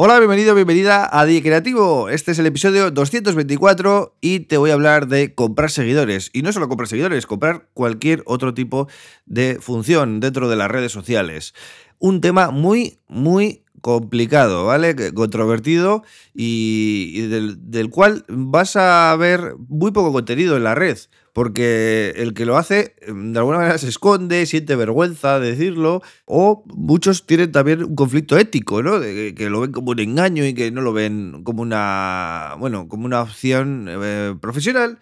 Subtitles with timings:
[0.00, 2.08] Hola, bienvenido, bienvenida a Die Creativo.
[2.08, 6.30] Este es el episodio 224 y te voy a hablar de comprar seguidores.
[6.32, 8.86] Y no solo comprar seguidores, comprar cualquier otro tipo
[9.26, 11.52] de función dentro de las redes sociales.
[11.98, 14.94] Un tema muy, muy complicado, ¿vale?
[15.14, 20.96] Controvertido y, del, cual vas a ver muy poco contenido en la red,
[21.38, 26.02] porque el que lo hace mm, de alguna manera se esconde, siente vergüenza de decirlo,
[26.24, 29.00] o muchos tienen también un conflicto ético, ¿no?
[29.00, 33.04] Que lo ven como un engaño y que no lo ven como una, bueno, como
[33.04, 34.98] una opción eh, profesional.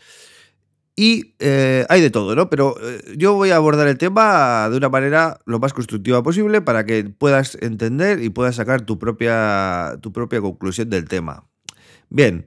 [0.95, 2.51] Y eh, hay de todo, ¿no?
[2.51, 6.61] Pero eh, yo voy a abordar el tema de una manera lo más constructiva posible
[6.61, 11.47] para que puedas entender y puedas sacar tu propia, tu propia conclusión del tema.
[12.11, 12.47] Bien,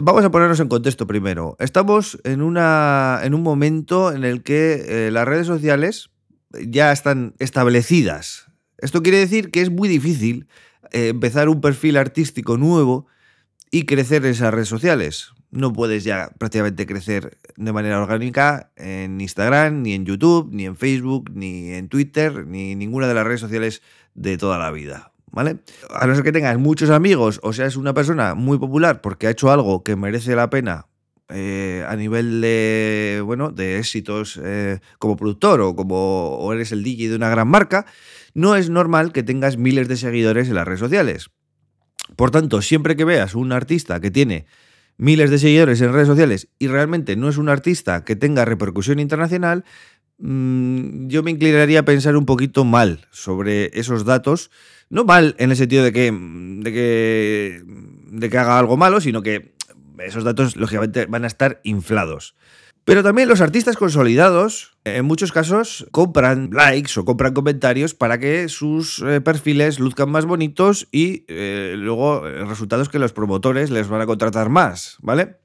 [0.00, 1.56] vamos a ponernos en contexto primero.
[1.58, 6.10] Estamos en, una, en un momento en el que eh, las redes sociales
[6.52, 8.46] ya están establecidas.
[8.78, 10.46] Esto quiere decir que es muy difícil
[10.90, 13.06] empezar un perfil artístico nuevo
[13.70, 19.20] y crecer en esas redes sociales no puedes ya prácticamente crecer de manera orgánica en
[19.20, 23.40] Instagram, ni en YouTube, ni en Facebook, ni en Twitter, ni ninguna de las redes
[23.40, 23.82] sociales
[24.14, 25.11] de toda la vida.
[25.32, 25.60] ¿Vale?
[25.90, 29.30] A no ser que tengas muchos amigos o seas una persona muy popular porque ha
[29.30, 30.86] hecho algo que merece la pena
[31.30, 36.84] eh, a nivel de, bueno, de éxitos eh, como productor o como o eres el
[36.84, 37.86] DJ de una gran marca,
[38.34, 41.30] no es normal que tengas miles de seguidores en las redes sociales.
[42.16, 44.44] Por tanto, siempre que veas un artista que tiene
[44.98, 48.98] miles de seguidores en redes sociales y realmente no es un artista que tenga repercusión
[48.98, 49.64] internacional,
[50.22, 54.50] mm, yo me inclinaría a pensar un poquito mal sobre esos datos.
[54.88, 59.22] No mal en el sentido de que, de que, de que haga algo malo, sino
[59.22, 59.54] que
[59.98, 62.34] esos datos, lógicamente, van a estar inflados.
[62.84, 68.48] Pero también los artistas consolidados, en muchos casos, compran likes o compran comentarios para que
[68.48, 73.70] sus eh, perfiles luzcan más bonitos y eh, luego el resultado es que los promotores
[73.70, 75.36] les van a contratar más, ¿vale?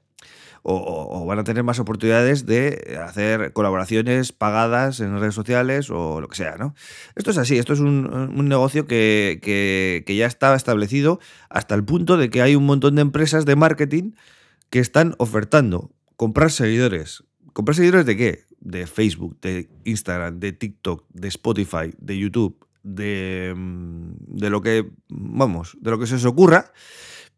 [0.62, 6.28] O, van a tener más oportunidades de hacer colaboraciones pagadas en redes sociales o lo
[6.28, 6.74] que sea, ¿no?
[7.16, 12.16] Esto es así, esto es un, negocio que, que ya estaba establecido hasta el punto
[12.16, 14.12] de que hay un montón de empresas de marketing
[14.70, 17.24] que están ofertando comprar seguidores
[17.58, 18.44] ¿Comprar seguidores de qué?
[18.60, 24.88] De Facebook, de Instagram, de TikTok, de Spotify, de YouTube, de, mm, de lo que,
[25.08, 26.70] vamos, de lo que se os ocurra.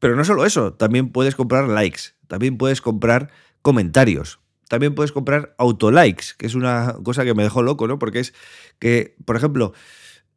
[0.00, 3.30] Pero no solo eso, también puedes comprar likes, también puedes comprar
[3.62, 7.98] comentarios, también puedes comprar autolikes, que es una cosa que me dejó loco, ¿no?
[7.98, 8.34] Porque es
[8.78, 9.72] que, por ejemplo,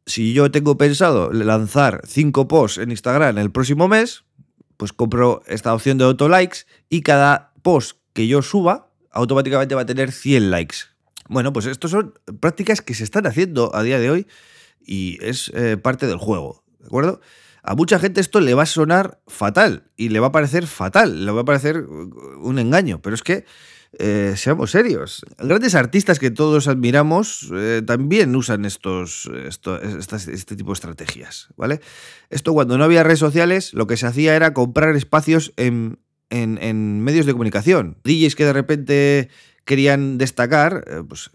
[0.06, 4.24] si yo tengo pensado lanzar cinco posts en Instagram el próximo mes,
[4.76, 9.86] pues compro esta opción de autolikes y cada post que yo suba automáticamente va a
[9.86, 10.76] tener 100 likes.
[11.28, 14.26] Bueno, pues estas son prácticas que se están haciendo a día de hoy
[14.84, 17.20] y es eh, parte del juego, ¿de acuerdo?
[17.66, 21.24] A mucha gente esto le va a sonar fatal y le va a parecer fatal,
[21.24, 23.46] le va a parecer un engaño, pero es que
[23.98, 25.24] eh, seamos serios.
[25.38, 31.80] Grandes artistas que todos admiramos eh, también usan estos, este tipo de estrategias, ¿vale?
[32.28, 37.00] Esto cuando no había redes sociales, lo que se hacía era comprar espacios en, en,
[37.00, 37.96] medios de comunicación.
[38.04, 39.30] DJs que de repente
[39.64, 41.30] querían destacar, eh, pues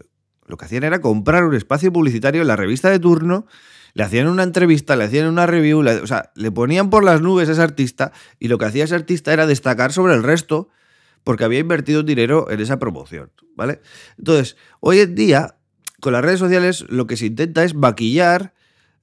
[0.46, 3.48] lo que hacían era comprar un espacio publicitario en la revista de turno,
[3.94, 7.50] le hacían una entrevista, le hacían una review, o sea, le ponían por las nubes
[7.50, 10.70] a ese artista y lo que hacía ese artista era destacar sobre el resto
[11.24, 13.82] porque había invertido dinero en esa promoción, ¿vale?
[14.18, 15.58] Entonces, hoy en día,
[16.00, 18.54] con las redes sociales, lo que se intenta es maquillar,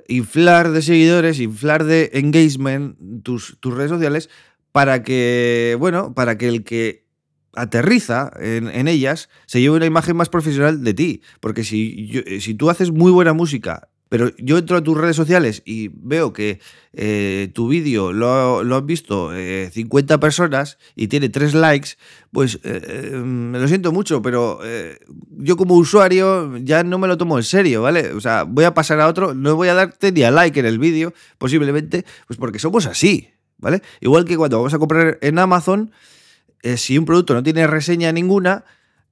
[0.09, 4.31] inflar de seguidores, inflar de engagement tus, tus redes sociales
[4.73, 7.07] para que, bueno, para que el que
[7.55, 11.23] aterriza en, ellas se lleve una imagen más profesional de ti.
[11.41, 15.63] Porque si, si tú haces muy buena música, pero yo entro a tus redes sociales
[15.65, 16.61] y veo que
[16.93, 21.91] eh, tu vídeo lo, han visto 50 eh, personas y tiene 3 likes,
[22.31, 24.61] pues me lo siento mucho, pero
[25.31, 28.13] yo como usuario ya no me lo tomo en serio, ¿vale?
[28.13, 30.67] O sea, voy a pasar a otro, no voy a darte ni a like en
[30.67, 33.31] el vídeo, posiblemente, pues porque somos así.
[33.59, 33.83] ¿vale?
[34.01, 35.93] Igual que cuando vamos a comprar en Amazon,
[36.63, 38.65] eh, si un producto no tiene reseña ninguna,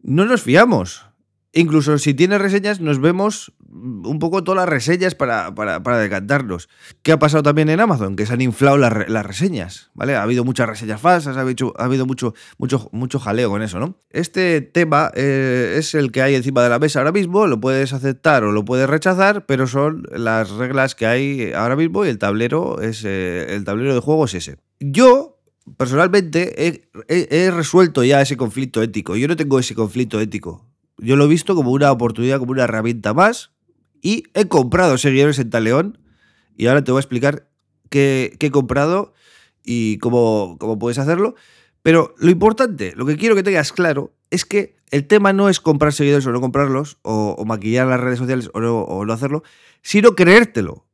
[0.03, 1.07] no nos fiamos.
[1.53, 6.69] Incluso si tiene reseñas, nos vemos un poco todas las reseñas para, para, decantarnos.
[7.03, 8.15] ¿Qué ha pasado también en Amazon?
[8.15, 10.15] Que se han inflado las, reseñas, ¿vale?
[10.15, 13.81] Ha habido muchas reseñas falsas, ha habido, ha habido mucho, mucho, mucho jaleo con eso,
[13.81, 13.97] ¿no?
[14.11, 17.93] Este tema eh, es el que hay encima de la mesa ahora mismo, lo puedes
[17.93, 22.19] aceptar o lo puedes rechazar, pero son las reglas que hay ahora mismo y el
[22.19, 24.59] tablero, es, eh, el tablero de juego es ese.
[24.79, 25.41] Yo,
[25.77, 29.17] personalmente, he resuelto ya ese conflicto ético.
[29.17, 30.67] Yo no tengo ese conflicto ético
[30.99, 33.53] yo lo he visto como una oportunidad, como una herramienta más.
[34.05, 35.99] Y he comprado seguidores en Taleón.
[36.59, 37.49] Y ahora te voy a explicar
[37.89, 39.15] que, he comprado
[39.65, 41.37] y cómo, cómo puedes hacerlo.
[41.81, 45.59] Pero lo importante, lo que quiero que tengas claro, es que el tema no es
[45.59, 49.43] comprar seguidores o no comprarlos, o, maquillar las redes sociales o no, o no hacerlo,
[49.81, 50.87] sino creértelo.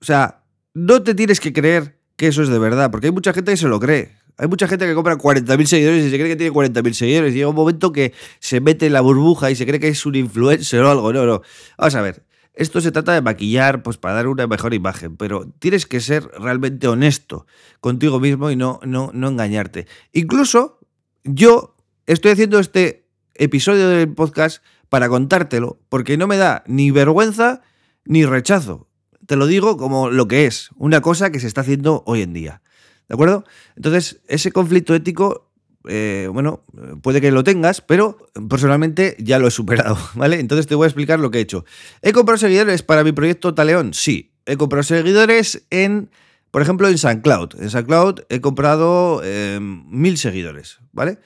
[0.00, 3.32] O sea, no te tienes que creer que eso es de verdad, porque hay mucha
[3.32, 4.12] gente que se lo cree.
[4.38, 7.32] Hay mucha gente que compra 40.000 seguidores y se cree que tiene 40.000 seguidores.
[7.34, 10.06] Y llega un momento que se mete en la burbuja y se cree que es
[10.06, 11.12] un influencer o algo.
[11.12, 11.42] No, no.
[11.76, 12.26] Vamos a ver.
[12.56, 16.24] Esto se trata de maquillar pues, para dar una mejor imagen, pero tienes que ser
[16.38, 17.46] realmente honesto
[17.80, 19.86] contigo mismo y no, no, no engañarte.
[20.12, 20.80] Incluso
[21.22, 21.76] yo
[22.06, 27.60] estoy haciendo este episodio del podcast para contártelo, porque no me da ni vergüenza
[28.06, 28.88] ni rechazo.
[29.26, 32.32] Te lo digo como lo que es, una cosa que se está haciendo hoy en
[32.32, 32.62] día.
[33.08, 33.44] ¿De acuerdo?
[33.76, 35.45] Entonces, ese conflicto ético,
[35.88, 36.64] eh, bueno,
[37.02, 38.18] puede que lo tengas, pero
[38.48, 40.40] personalmente ya lo he superado, ¿vale?
[40.40, 41.64] Entonces te voy a explicar lo que he hecho.
[42.02, 43.94] ¿He comprado seguidores para mi proyecto Taleón?
[43.94, 44.32] Sí.
[44.46, 46.10] He comprado seguidores en,
[46.50, 47.60] por ejemplo, en SoundCloud.
[47.60, 51.18] En SoundCloud he comprado eh, mil seguidores, ¿vale?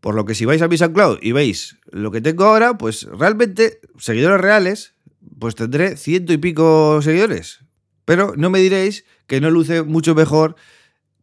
[0.00, 3.04] Por lo que si vais a mi SoundCloud y veis lo que tengo ahora, pues
[3.04, 4.94] realmente, seguidores reales,
[5.38, 7.60] pues tendré ciento y pico seguidores.
[8.04, 10.56] Pero no me diréis que no luce mucho mejor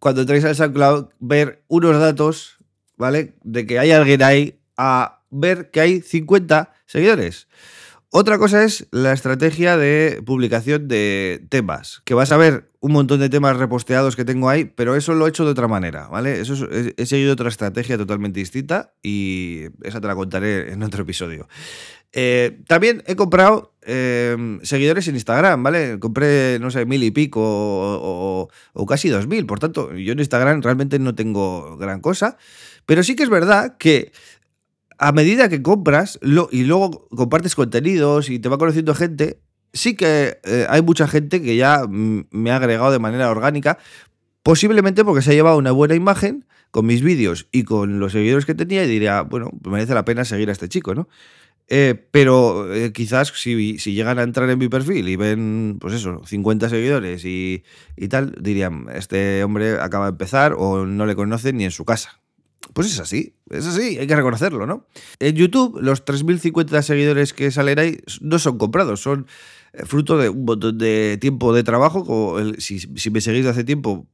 [0.02, 2.58] cuando entráis al SoundCloud ver unos datos,
[2.98, 3.36] ¿vale?
[3.44, 7.48] De que hay alguien ahí a ver que hay 50 seguidores.
[8.10, 13.20] Otra cosa es la estrategia de publicación de temas, que vas a ver un montón
[13.20, 16.42] de temas reposteados que tengo ahí, pero eso lo he hecho de otra manera, ¿vale?
[16.42, 21.48] Eso he seguido otra estrategia totalmente distinta y esa te la contaré en otro episodio.
[22.14, 26.00] Eh, también he comprado eh, seguidores en Instagram, ¿vale?
[26.00, 29.46] Compré, no sé, mil y pico o, casi dos mil.
[29.46, 32.38] Por tanto, yo en Instagram realmente no tengo gran cosa.
[32.86, 34.12] Pero sí que es verdad que
[34.98, 36.20] a medida que compras
[36.52, 39.40] y luego compartes contenidos y te va conociendo gente,
[39.74, 43.78] sí que eh, hay mucha gente que ya me ha agregado de manera orgánica,
[44.44, 48.46] posiblemente porque se ha llevado una buena imagen con mis vídeos y con los seguidores
[48.46, 51.08] que tenía y diría, bueno, merece la pena seguir a este chico, ¿no?
[51.74, 55.94] Eh, pero eh, quizás si, si, llegan a entrar en mi perfil y ven, pues
[55.94, 57.64] eso, 50 seguidores y,
[57.96, 61.86] y, tal, dirían, este hombre acaba de empezar o no le conocen ni en su
[61.86, 62.20] casa.
[62.74, 64.86] Pues es así, es así, hay que reconocerlo, ¿no?
[65.20, 69.28] En YouTube, los 3.050 seguidores que salen ahí no son comprados, son
[69.72, 72.38] eh, fruto de un montón de tiempo de trabajo.
[72.58, 74.10] si, si me seguís de hace tiempo,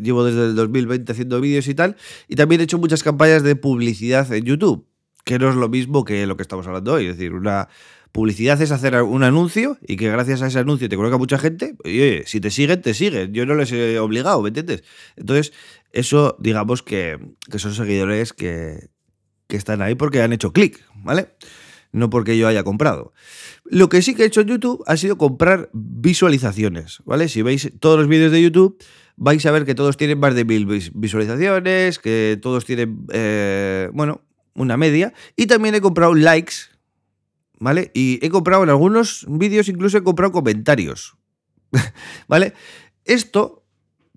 [0.00, 1.94] llevo desde el 2020 haciendo vídeos y tal,
[2.26, 4.86] y también he hecho muchas campañas de publicidad en YouTube
[5.24, 7.06] que no es lo mismo que lo que estamos hablando hoy.
[7.06, 7.68] Es decir, una
[8.12, 11.76] publicidad es hacer un anuncio y que gracias a ese anuncio te conozca mucha gente.
[11.84, 13.32] Y oye, si te siguen, te siguen.
[13.32, 14.84] Yo no les he obligado, ¿me entiendes?
[15.16, 15.52] Entonces,
[15.92, 17.18] eso, digamos que,
[17.56, 18.88] son seguidores que,
[19.48, 21.28] que están ahí porque han hecho clic, ¿vale?
[21.90, 23.12] No porque yo haya comprado.
[23.64, 27.28] Lo que sí que he hecho en YouTube ha sido comprar visualizaciones, ¿vale?
[27.28, 28.82] Si veis todos los vídeos de YouTube,
[29.16, 34.22] vais a ver que todos tienen más de mil visualizaciones, que todos tienen, eh, bueno,
[34.54, 35.12] una media.
[35.36, 36.54] Y también he comprado likes,
[37.58, 37.90] ¿vale?
[37.94, 41.16] Y he comprado en algunos vídeos, incluso he comprado comentarios,
[42.28, 42.54] ¿vale?
[43.04, 43.62] Esto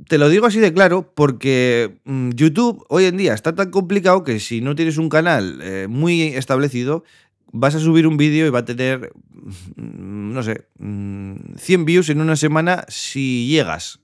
[0.07, 4.23] te lo digo así de claro porque mm, YouTube hoy en día está tan complicado
[4.23, 7.03] que si no tienes un canal eh, muy establecido,
[7.51, 9.13] vas a subir un vídeo y va a tener,
[9.75, 13.99] mm, no sé, 100 mm, views en una semana si llegas.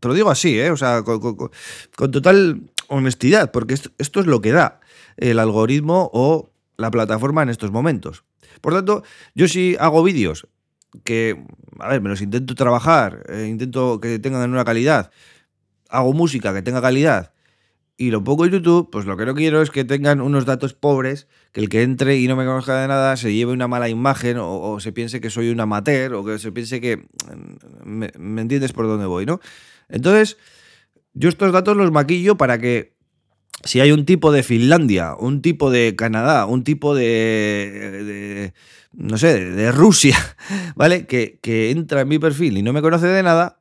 [0.00, 0.70] Te lo digo así, ¿eh?
[0.70, 1.50] O sea, con,
[2.10, 4.79] total honestidad, porque esto es lo que da
[5.20, 8.24] el algoritmo o la plataforma en estos momentos.
[8.60, 10.48] Por tanto, yo si hago vídeos
[11.04, 11.44] que,
[11.78, 15.10] a ver, me los intento trabajar, eh, intento que tengan una calidad,
[15.88, 17.32] hago música que tenga calidad
[17.96, 20.72] y lo pongo en YouTube, pues lo que no quiero es que tengan unos datos
[20.72, 23.90] pobres, que el que entre y no me conozca de nada se lleve una mala
[23.90, 26.96] imagen o, se piense que soy un amateur o que se piense que...
[26.96, 29.40] Mm, me, me entiendes por dónde voy, ¿no?
[29.90, 30.38] Entonces,
[31.12, 32.94] yo estos datos los maquillo para que
[33.64, 38.52] si hay un tipo de Finlandia, un tipo de Canadá, un tipo de,
[38.92, 40.16] no sé, de Rusia,
[40.76, 41.06] ¿vale?
[41.06, 43.60] Que, que, entra en mi perfil y no me conoce de nada,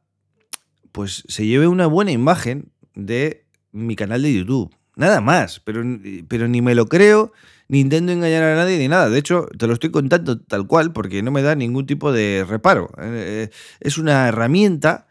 [0.91, 4.73] pues se lleve una buena imagen de mi canal de YouTube.
[4.95, 5.81] Nada más, pero,
[6.27, 7.31] pero ni me lo creo,
[7.69, 9.09] ni intento engañar a nadie, ni nada.
[9.09, 12.45] De hecho, te lo estoy contando tal cual porque no me da ningún tipo de
[12.47, 12.89] reparo.
[12.97, 15.07] Eh, es una herramienta,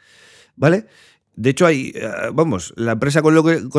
[0.57, 0.87] ¿vale?
[1.41, 3.33] De hecho, hay, eh, vamos, la empresa con,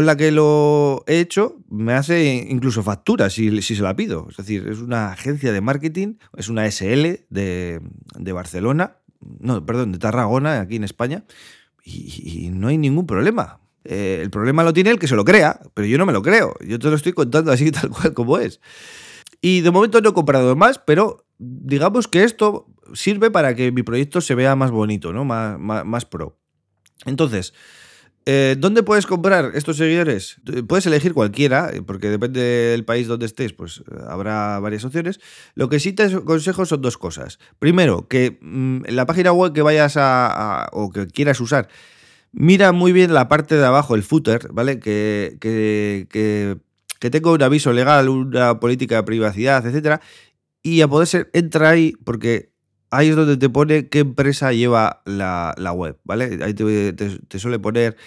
[0.05, 4.27] la que lo he hecho me hace incluso factura si, se la pido.
[4.29, 7.81] Es decir, es una agencia de marketing, es una SL de,
[8.31, 8.95] Barcelona,
[9.41, 11.25] no, perdón, de Tarragona, aquí en España,
[11.83, 13.59] y, no hay ningún problema.
[13.83, 16.21] Eh, el problema lo tiene el que se lo crea, pero yo no me lo
[16.21, 16.55] creo.
[16.65, 18.61] Yo te lo estoy contando así tal cual como es.
[19.41, 23.83] Y de momento no he comprado más, pero digamos que esto sirve para que mi
[23.83, 25.25] proyecto se vea más bonito, ¿no?
[25.25, 26.38] más, más pro.
[27.06, 27.53] Entonces,
[28.32, 30.38] eh, ¿Dónde puedes comprar estos seguidores?
[30.68, 35.20] Puedes elegir cualquiera, eh, porque depende del país donde estés, pues eh, habrá varias opciones.
[35.56, 37.39] Lo que sí te aconsejo son dos cosas.
[37.58, 41.70] Primero, que mm, en la página web que vayas a, o que quieras usar,
[42.32, 44.79] mira muy bien la parte de abajo, el footer, ¿vale?
[44.79, 46.08] Que, que,
[47.00, 50.01] que, tenga un aviso legal, una política de privacidad, etcétera.
[50.62, 52.49] Y a poder ser, entra ahí, porque
[52.91, 56.39] ahí es donde te pone qué empresa lleva la, web, ¿vale?
[56.43, 57.98] Ahí te, suele poner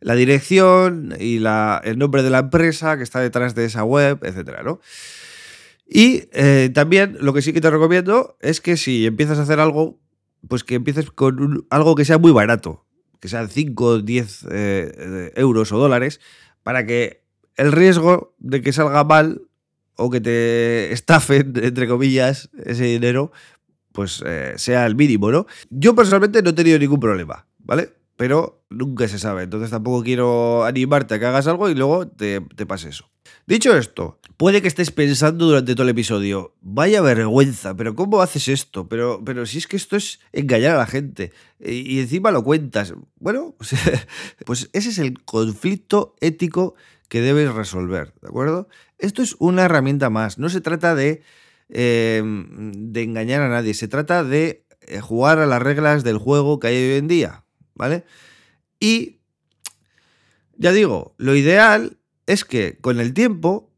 [0.00, 4.18] la dirección y la, el nombre de la empresa que está detrás de esa web,
[4.22, 4.80] etcétera, ¿no?
[5.88, 9.58] Y eh, también lo que sí que te recomiendo es que si empiezas a hacer
[9.58, 9.98] algo,
[10.46, 12.84] pues que empieces con algo que sea muy barato,
[13.20, 16.20] que sean 5, 10 eh, euros o dólares,
[16.62, 17.24] para que
[17.56, 19.42] el riesgo de que salga mal
[19.96, 23.32] o que te estafen, entre comillas, ese dinero,
[23.98, 25.48] pues eh, sea el mínimo, ¿no?
[25.70, 27.94] Yo personalmente no he tenido ningún problema, ¿vale?
[28.16, 32.40] Pero nunca se sabe, entonces tampoco quiero animarte a que hagas algo y luego te,
[32.40, 33.10] te pase eso.
[33.48, 38.46] Dicho esto, puede que estés pensando durante todo el episodio, vaya vergüenza, pero ¿cómo haces
[38.46, 38.88] esto?
[38.88, 42.94] Pero, pero si es que esto es engañar a la gente y, encima lo cuentas.
[43.18, 43.56] Bueno,
[44.46, 46.76] pues ese es el conflicto ético
[47.08, 48.68] que debes resolver, ¿de acuerdo?
[48.98, 51.24] Esto es una herramienta más, no se trata de
[51.70, 56.58] Em, de engañar a nadie, se trata de eh, jugar a las reglas del juego
[56.58, 57.44] que hay hoy en día,
[57.74, 58.04] ¿vale?
[58.80, 59.18] Y,
[60.56, 63.70] ya digo, lo ideal es que con el tiempo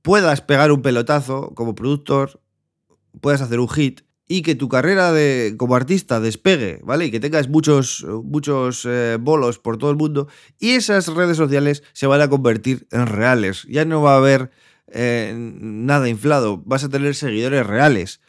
[0.00, 2.40] puedas pegar un pelotazo como productor,
[3.20, 7.04] puedas hacer un hit y que tu carrera de, como artista despegue, ¿vale?
[7.06, 10.28] Y que tengas muchos, muchos eh, bolos por todo el mundo
[10.58, 13.66] y esas redes sociales se van a convertir en reales.
[13.68, 14.50] Ya no va a haber
[14.88, 18.20] eh, nada inflado, vas a tener seguidores reales.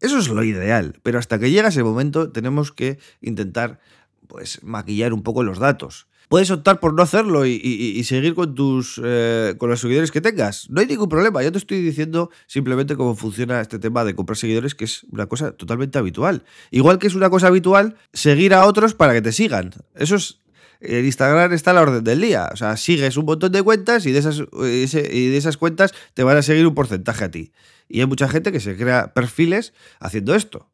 [0.00, 3.78] Eso es lo ideal, pero hasta que llega ese momento tenemos que intentar
[4.26, 6.08] pues maquillar un poco los datos.
[6.28, 10.70] Puedes optar por no hacerlo y, seguir con tus eh, con los seguidores que tengas.
[10.70, 11.42] No hay ningún problema.
[11.42, 15.26] Yo te estoy diciendo simplemente cómo funciona este tema de comprar seguidores, que es una
[15.26, 16.44] cosa totalmente habitual.
[16.70, 19.72] Igual que es una cosa habitual seguir a otros para que te sigan.
[19.94, 20.40] Eso es
[20.82, 22.50] en Instagram está la orden del día.
[22.52, 26.24] O sea, sigues un montón de cuentas y de esas, y de esas cuentas te
[26.24, 27.52] van a seguir un porcentaje a ti.
[27.88, 30.70] Y hay mucha gente que se crea perfiles haciendo esto.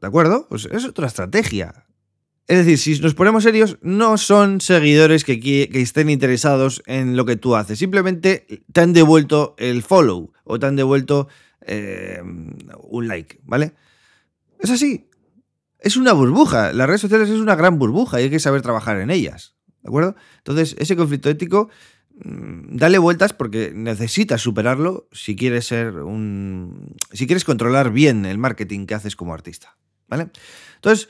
[0.00, 0.46] ¿De acuerdo?
[0.48, 1.86] Pues es otra estrategia.
[2.46, 7.24] Es decir, si nos ponemos serios, no son seguidores que, que, estén interesados en lo
[7.24, 7.78] que tú haces.
[7.78, 11.26] Simplemente te han devuelto el follow o te han devuelto
[11.62, 13.72] eh, un like, ¿vale?
[14.60, 15.08] Es así
[15.86, 16.72] es una burbuja.
[16.72, 19.54] Las redes sociales es una gran burbuja y hay que saber trabajar en ellas.
[19.82, 20.16] ¿De acuerdo?
[20.38, 21.70] Entonces, ese conflicto ético,
[22.24, 26.96] mm, dale vueltas porque necesitas superarlo si quieres ser un.
[27.12, 29.76] si quieres controlar bien el marketing que haces como artista.
[30.08, 30.30] ¿Vale?
[30.74, 31.08] Entonces,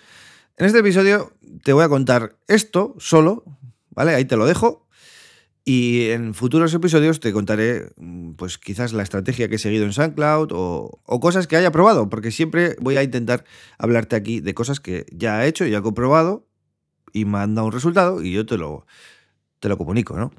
[0.58, 1.32] en este episodio
[1.64, 3.44] te voy a contar esto solo,
[3.88, 4.14] ¿vale?
[4.14, 4.85] Ahí te lo dejo.
[5.68, 9.92] Y en futuros episodios te contaré, mm, pues quizás la estrategia que he seguido en
[9.92, 13.44] SoundCloud o, cosas que haya probado, porque siempre voy a intentar
[13.76, 16.46] hablarte aquí de cosas que ya he hecho, ya he comprobado
[17.12, 18.86] y me han dado un resultado y yo te lo,
[19.58, 20.32] te lo comunico, ¿no?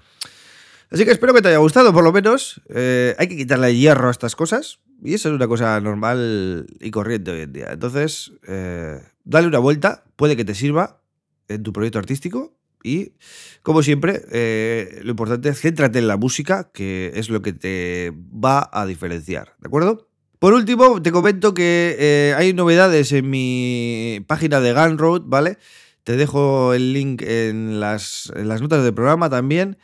[0.92, 2.62] Así que espero que te haya gustado, por lo menos.
[2.70, 6.90] Eh, hay que quitarle hierro a estas cosas y eso es una cosa normal y
[6.90, 7.68] corriente hoy en día.
[7.74, 11.02] Entonces, eh, dale una vuelta, puede que te sirva
[11.50, 13.14] en tu proyecto artístico y,
[13.62, 18.14] como siempre, eh, lo importante es céntrate en la música, que es lo que te
[18.16, 20.08] va a diferenciar, ¿de acuerdo?
[20.40, 25.58] Por último, te comento que eh, hay novedades en mi página de Gunroad, ¿vale?
[26.04, 29.78] Te dejo el link en las, notas del programa también.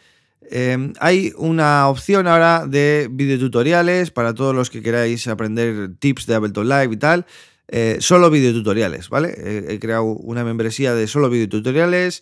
[0.51, 6.35] Em, hay una opción ahora de videotutoriales para todos los que queráis aprender tips de
[6.35, 7.25] Ableton Live y tal.
[7.67, 9.33] Eh, solo videotutoriales, ¿vale?
[9.69, 12.21] he creado una membresía de solo videotutoriales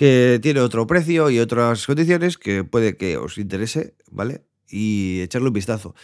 [0.00, 4.46] que tiene otro precio y otras condiciones que puede que os interese, ¿vale?
[4.66, 5.94] Y echarle un vistazo.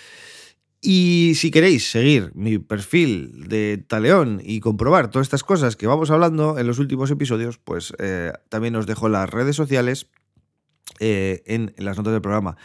[0.83, 6.11] Y si queréis seguir mi perfil de Taleón y comprobar todas estas cosas que vamos
[6.11, 10.11] hablando en los últimos episodios, pues eh, también os dejo las redes sociales
[11.01, 12.59] eh, en las notas del programa.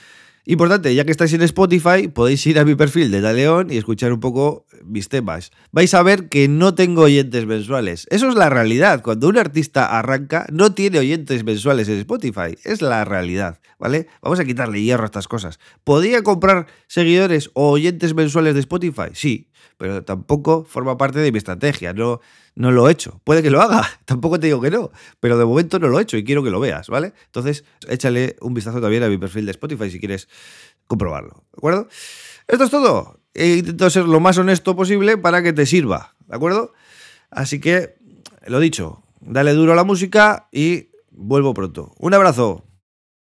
[0.46, 4.12] Importante, ya que estáis en Spotify, podéis ir a mi perfil de Daleón y escuchar
[4.12, 5.52] un poco mis temas.
[5.72, 8.08] Vais a ver que no tengo oyentes mensuales.
[8.10, 9.04] Eso es la realidad.
[9.04, 12.58] Cuando un artista arranca, no tiene oyentes mensuales en Spotify.
[12.64, 14.08] Es la realidad, ¿vale?
[14.24, 15.60] Vamos a quitarle hierro a estas cosas.
[15.84, 19.12] ¿Podría comprar seguidores o oyentes mensuales de Spotify?
[19.14, 21.94] Sí, pero tampoco forma parte de mi estrategia.
[21.94, 22.22] No,
[22.56, 23.22] no lo he hecho.
[23.24, 26.04] Puede que lo haga, tampoco te digo que no, pero de momento no lo he
[26.04, 27.14] hecho y quiero que lo veas, ¿vale?
[27.26, 30.28] Entonces, échale un vistazo también a mi perfil de Spotify si quieres
[30.88, 31.88] comprobarlo, ¿de acuerdo?
[32.48, 33.20] Esto es todo.
[33.34, 36.74] He intentado ser lo más honesto posible para que te sirva, ¿de acuerdo?
[37.30, 37.96] Así que,
[38.46, 41.94] lo dicho, dale duro a la música y vuelvo pronto.
[41.98, 42.66] Un abrazo.